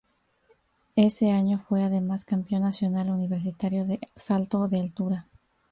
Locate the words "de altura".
4.67-5.27